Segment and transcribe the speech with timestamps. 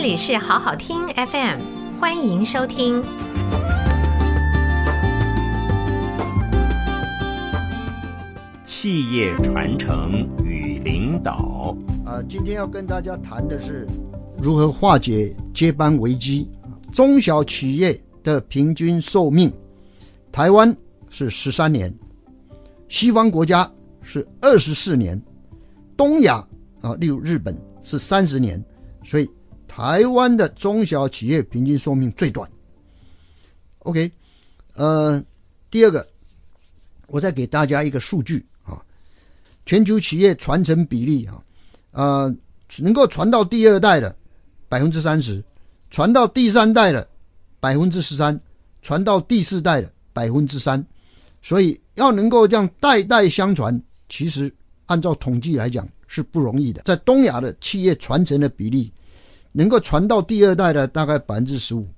[0.00, 1.60] 这里是好好听 FM，
[2.00, 3.02] 欢迎收听。
[8.66, 11.76] 企业传承与领导。
[12.06, 13.86] 啊，今天要跟大家谈的是
[14.38, 16.48] 如何化解接班危机。
[16.90, 19.52] 中小企业的平均寿命，
[20.32, 20.78] 台湾
[21.10, 21.94] 是十三年，
[22.88, 23.70] 西方国家
[24.00, 25.20] 是二十四年，
[25.98, 26.48] 东亚
[26.80, 28.64] 啊，例如日本是三十年，
[29.04, 29.28] 所以
[29.70, 32.50] 台湾的中小企业平均寿命最短。
[33.78, 34.10] OK，
[34.74, 35.22] 呃，
[35.70, 36.08] 第二个，
[37.06, 38.82] 我再给大家一个数据啊，
[39.64, 41.44] 全球企业传承比例啊，
[41.92, 42.36] 呃，
[42.78, 44.16] 能够传到第二代的
[44.68, 45.44] 百分之三十。
[45.88, 47.08] 传到第三代的
[47.60, 48.40] 百分之十三，
[48.82, 50.86] 传到第四代的百分之三，
[51.42, 54.54] 所以要能够这样代代相传，其实
[54.86, 56.82] 按照统计来讲是不容易的。
[56.82, 58.92] 在东亚的企业传承的比例，
[59.52, 61.88] 能够传到第二代的大概百分之十五，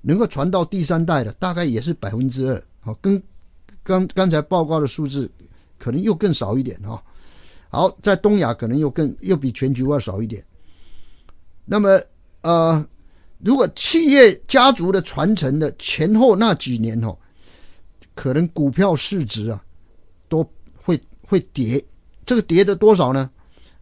[0.00, 3.22] 能够传到第三代的大概也是百分之二，好，跟
[3.82, 5.30] 刚刚才报告的数字
[5.78, 7.02] 可能又更少一点哈。
[7.70, 10.44] 好，在东亚可能又更又比全球要少一点。
[11.64, 12.00] 那么
[12.40, 12.86] 呃。
[13.44, 17.18] 如果企业家族的传承的前后那几年哦，
[18.14, 19.64] 可能股票市值啊
[20.28, 21.84] 都会会跌，
[22.24, 23.32] 这个跌的多少呢？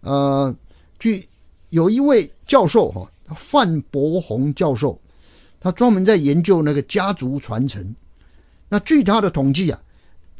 [0.00, 0.56] 呃，
[0.98, 1.28] 据
[1.71, 5.01] 有一位教授哈，范伯宏教授，
[5.61, 7.97] 他专门在研究那个家族传承。
[8.69, 9.81] 那据他的统计啊，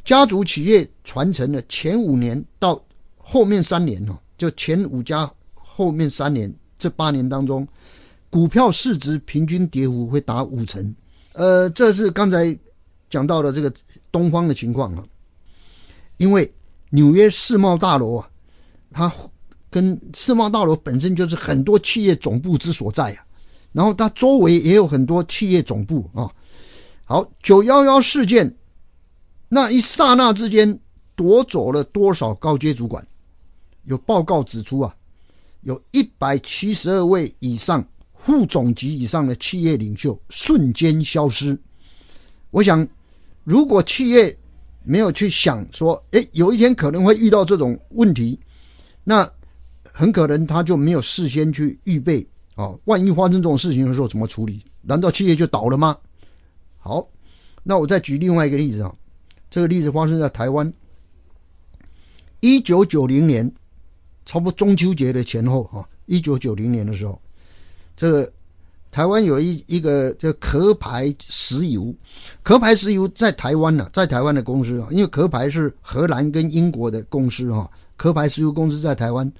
[0.03, 2.83] 家族企业传承的前五年到
[3.17, 7.67] 后面三年哦，就前五家后面三年这八年当中。
[8.29, 10.95] 股票市值平均跌幅会达五成，
[11.33, 12.57] 呃，这是刚才
[13.09, 13.73] 讲到的这个
[14.09, 15.03] 东方的情况啊。
[16.15, 16.53] 因为
[16.89, 18.29] 纽约世贸大楼啊，
[18.91, 19.13] 它
[19.71, 23.25] 跟世贸大楼本身就是很多企业总部之所在啊，
[23.71, 26.29] 然后它周围也有很多企业总部啊。
[27.05, 28.57] 好，九幺幺事件
[29.49, 30.79] 那一刹那之间
[31.15, 33.07] 夺走了多少高阶主管？
[33.83, 34.95] 有报告指出啊，
[35.61, 37.87] 有一百七十二位以上。
[38.23, 41.57] 副总级以上的企业领袖瞬间消失。
[42.51, 42.87] 我想，
[43.43, 44.37] 如果企业
[44.83, 48.39] 没有去想说，哎，有一天可能会遇到这种问题，
[49.03, 49.31] 那
[49.91, 52.75] 很可能他就没有事先去预备啊。
[52.85, 54.63] 万一发生这种事情的时候怎么处理？
[54.81, 55.97] 难道企业就倒了吗？
[56.79, 57.09] 好，
[57.63, 58.95] 那我再举另外一个例子啊。
[59.49, 60.73] 这个例子发生在台湾，
[62.39, 63.51] 一九九零年，
[64.25, 67.21] 差不多中秋节的前后啊，一九九零年的时候。
[67.97, 68.33] 这个
[68.91, 71.93] 台湾有一一个这壳牌石油，
[72.43, 79.33] 壳牌石油在台湾呢，在台湾的公司啊，因为壳牌是荷兰跟英国的公司哈，壳牌石油公司在台湾。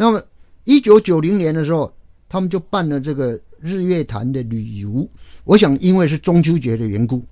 [0.00, 0.22] 那么
[0.64, 1.92] 一九九零年的时候，
[2.30, 5.10] 他们就办了这个日月潭的旅游，
[5.44, 7.26] 我想因为是中秋节的缘故，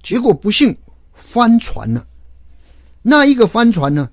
[0.00, 0.76] 结果不幸
[1.12, 2.06] 翻船了。
[3.02, 4.10] 那一个翻船呢，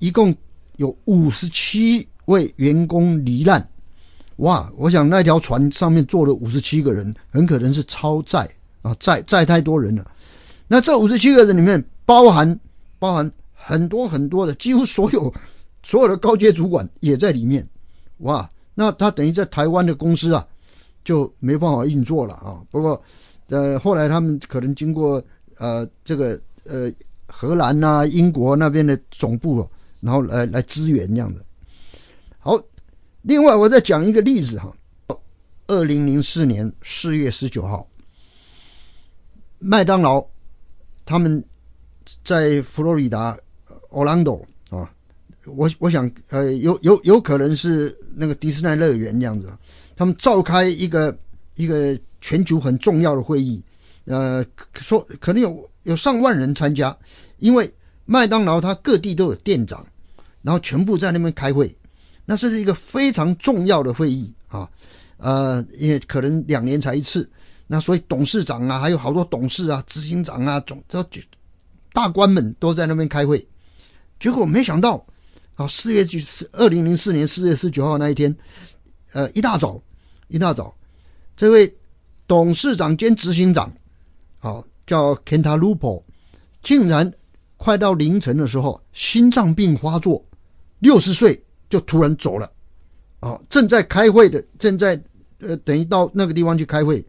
[0.00, 0.34] 一共
[0.74, 3.70] 有五十七位员工罹难。
[4.34, 8.50] 哇，我想那条船上面坐了五十七个人，很可能是超载
[8.82, 10.10] 啊，载载太多人了。
[10.66, 12.58] 那这五十七个人里面，包含
[12.98, 15.32] 包含很多很多的，几乎所有
[15.86, 17.68] 所有的高阶主管也在里面。
[18.18, 20.48] 哇，那他等于在台湾的公司啊，
[21.04, 22.60] 就没办法运作了啊。
[22.72, 23.00] 不过
[23.50, 25.22] 呃，后来他们可能经过
[25.58, 26.90] 呃这个呃
[27.28, 29.70] 荷兰呐、英国那边的总部，
[30.00, 31.44] 然后来来支援这样的。
[32.40, 32.60] 好。
[33.22, 34.72] 另外，我再讲一个例子哈。
[35.68, 37.88] 二零零四年四月十九号，
[39.58, 40.26] 麦当劳
[41.04, 41.44] 他们
[42.22, 43.36] 在佛罗里达
[43.90, 44.44] Orlando，
[45.46, 49.52] 我我想呃有有有可能是那个迪士尼乐园这样子，
[49.96, 51.18] 他们召开一个
[51.54, 53.64] 一个全球很重要的会议，
[54.04, 56.98] 呃说可能有有上万人参加，
[57.38, 57.74] 因为
[58.04, 59.86] 麦当劳它各地都有店长，
[60.42, 61.76] 然后全部在那边开会。
[62.24, 64.68] 那这是一个非常重要的会议啊，
[65.16, 67.30] 呃，也可能两年才一次。
[67.68, 71.04] 那所以董事长啊，还有好多董事啊、执行长啊、总都
[71.92, 73.46] 大官们都在那边开会。
[74.18, 75.06] 结果没想到
[75.56, 78.36] 啊，四月就是二零零四年四月十九号那一天，
[79.12, 79.82] 呃，一大早
[80.28, 80.76] 一大早，
[81.36, 81.74] 这位
[82.28, 83.74] 董事长兼执行长
[84.38, 86.04] 啊，叫 Kenta Lupo，
[86.62, 87.12] 竟然
[87.56, 90.24] 快到凌晨的时候，心脏病发作，
[90.78, 91.42] 六十岁。
[91.68, 92.52] 就突然走了，
[93.18, 95.02] 啊，正在开会的，正在
[95.40, 97.06] 呃，等于到那个地方去开会，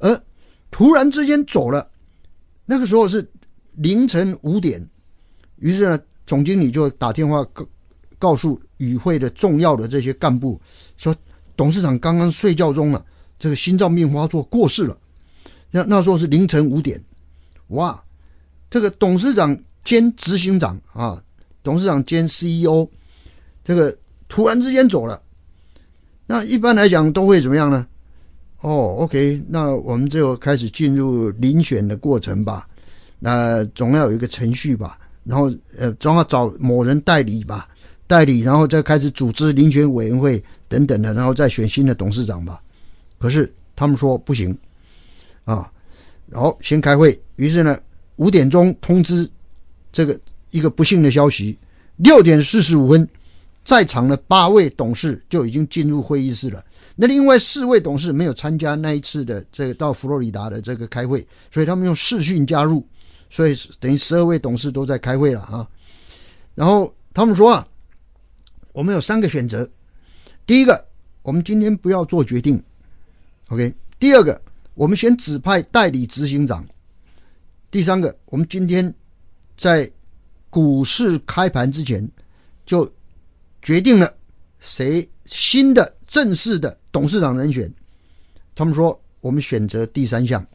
[0.00, 0.20] 而
[0.72, 1.92] 突然之间走了，
[2.66, 3.30] 那个时候是
[3.70, 4.90] 凌晨五点，
[5.54, 6.00] 于是呢，
[6.32, 7.66] 总经理就打电话告
[8.18, 10.62] 告诉与会的重要的这些干部
[10.96, 11.14] 说，
[11.58, 13.04] 董事长刚刚睡觉中了，
[13.38, 14.96] 这个心脏病发作过世了。
[15.70, 17.04] 那那时候是凌晨五点，
[17.66, 18.04] 哇，
[18.70, 21.22] 这个董事长兼执行长啊，
[21.62, 22.88] 董事长兼 CEO，
[23.62, 25.20] 这个突然之间走了。
[26.24, 27.86] 那一般来讲都会怎么样呢？
[28.62, 32.70] 哦，OK，那我们就开始进入遴选的过程吧。
[33.18, 37.68] 那总要有一个程序吧，然后呃，总要找某人代理吧，
[38.06, 42.62] 代理，然后再开始组织遴选委员会等等的，然后再选新的董事长吧。
[43.18, 44.58] 可是他们说不行
[45.44, 45.72] 啊，
[46.26, 47.22] 然后先开会。
[47.36, 47.78] 于是呢，
[48.16, 49.30] 五点钟通知
[49.92, 50.18] 这个
[50.50, 51.58] 一个不幸的消息，
[51.96, 53.08] 六点四十五分，
[53.64, 56.64] 在场的八位董事就已经进入会议室了。
[56.94, 62.86] 那另外四位董事没有参加那一次的这个到佛罗里达的这个开会，所以他们用视讯加入，
[63.32, 65.70] 所以等于十二位董事都在开会了啊。
[66.54, 67.68] 然后他们说啊，
[68.74, 69.70] 我们有三个选择，
[70.46, 70.84] 第一个，
[71.22, 72.62] 我们今天不要做决定
[73.48, 74.42] ，OK；第二个，
[74.74, 76.66] 我们先指派代理执行长；
[77.70, 78.94] 第三个，我们今天
[79.56, 79.90] 在
[80.50, 82.10] 股市开盘之前
[82.66, 82.92] 就
[83.62, 84.12] 决定了
[84.58, 86.78] 谁新的正式的。
[86.92, 87.72] 董事长人选，
[88.54, 90.46] 他们说我们选择第三项，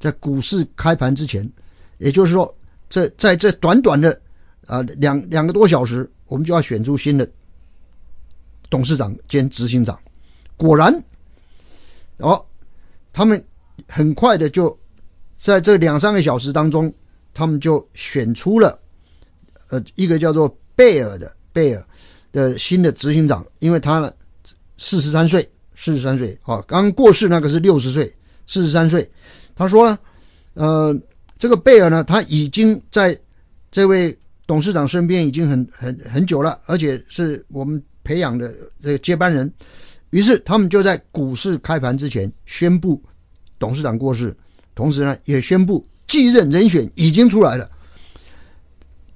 [0.00, 1.52] 在股市开盘之前，
[2.04, 2.54] 也就是说，
[2.90, 4.20] 这在这短短的
[4.66, 7.30] 啊两两个多小时，我们就要选出新的
[8.68, 9.98] 董事长兼执行长。
[10.58, 11.02] 果然，
[12.18, 12.44] 哦，
[13.14, 13.46] 他们
[13.88, 14.78] 很快的就
[15.38, 16.92] 在这两三个小时当中，
[17.32, 18.80] 他们就选出了
[19.70, 21.86] 呃一个叫做贝尔的贝尔
[22.32, 24.12] 的新的执行长，因为他呢
[24.76, 25.50] 四十三岁。
[25.76, 28.14] 四十三岁，啊，刚过世那个是六十岁，
[28.46, 29.10] 四十三岁。
[29.56, 29.98] 他说呢，
[30.54, 30.96] 呃，
[31.44, 33.20] 这个贝尔呢，他已经在
[33.70, 38.50] 这位董事长身边已经很很很久了，而且是我们培养的
[38.80, 39.52] 这个接班人。
[40.08, 43.02] 于是他们就在股市开盘之前宣布
[43.58, 44.38] 董事长过世，
[44.74, 47.70] 同时呢也宣布继任人选已经出来了。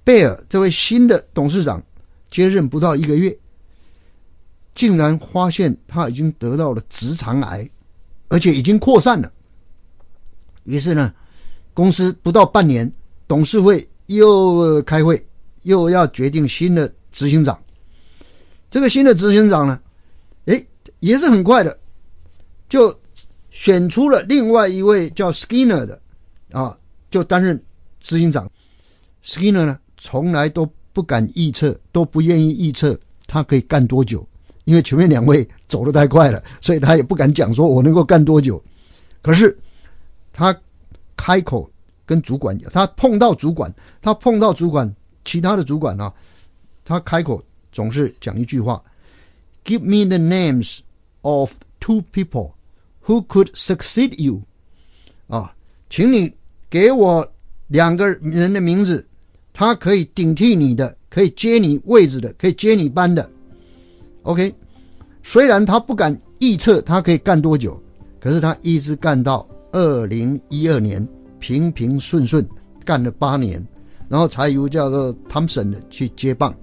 [0.04, 1.82] 贝尔这位新的董事长
[2.30, 3.38] 接任不到一个月。
[4.74, 7.70] 竟然发现他已经得到了直肠癌，
[8.28, 9.32] 而且已经扩散了。
[10.64, 11.14] 于是呢，
[11.78, 12.92] 公司不到半年，
[13.28, 15.28] 董事会又开会，
[15.62, 17.60] 又要决定新的执行长。
[18.68, 19.78] 这个新的执行长呢，
[20.44, 20.66] 哎，
[20.98, 21.78] 也是很快的，
[22.68, 22.98] 就
[23.52, 26.00] 选出了另外一位叫 Skinner 的
[26.50, 26.78] 啊，
[27.12, 27.62] 就担任
[28.00, 28.50] 执行长。
[29.24, 32.98] Skinner 呢，从来都不敢预测，都不愿意预测
[33.28, 34.26] 他可以干多久。
[34.64, 38.64] 因为前面两位走得太快了，所以他也不敢讲说我能够干多久。
[39.22, 39.60] 可是
[40.32, 40.60] 他
[41.28, 41.70] 开口
[42.06, 44.96] 跟主管，他碰到主管，他碰到主管，
[45.26, 46.14] 其他的主管啊，
[46.86, 48.82] 他开口总是讲一句话
[49.62, 50.78] ：“Give me the names
[51.20, 52.52] of two people
[53.04, 54.44] who could succeed you。”
[55.28, 55.54] 啊，
[55.90, 56.32] 请你
[56.70, 57.30] 给我
[57.66, 59.06] 两个人的名字，
[59.52, 63.28] 他可以顶替你的，可以接你位置的，可以接你班的。
[64.22, 64.54] OK，
[65.22, 67.82] 虽然他不敢预测他可以干多久，
[68.18, 71.06] 可是他一直干到二零一二年，
[71.38, 72.48] 平平顺顺
[72.84, 73.66] 干了八年，
[74.08, 76.56] 然后才由叫做汤森的去接棒。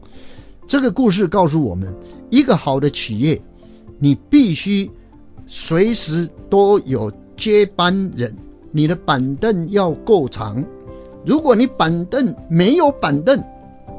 [0.67, 1.95] 这个故事告诉我们，
[2.29, 3.41] 一个好的企业，
[3.99, 4.91] 你必须
[5.45, 8.35] 随时都有接班人，
[8.71, 10.65] 你的板凳要够长。
[11.25, 13.43] 如果你板凳没有板凳，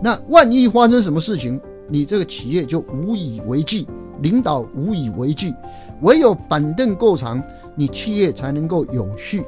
[0.02, 1.60] 那万一发生什么事情？
[1.88, 3.86] 你这个企业就无以为继，
[4.20, 5.54] 领导无以为继，
[6.02, 7.42] 唯有板凳够长，
[7.76, 9.44] 你企业才能够永续。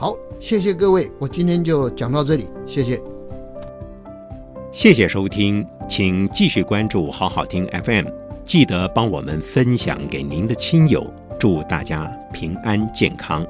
[0.00, 3.02] 好，谢谢各位，我今天就讲到这里，谢谢。
[4.70, 8.06] 谢谢收听，请继续关注好好听 FM，
[8.44, 11.04] 记得帮我们分享给您的亲友，
[11.40, 13.44] 祝大家平安健康。